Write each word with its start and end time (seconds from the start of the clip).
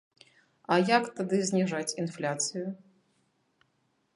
А 0.75 0.77
як 0.97 1.03
тады 1.19 1.37
зніжаць 1.49 1.95
інфляцыю? 2.05 2.65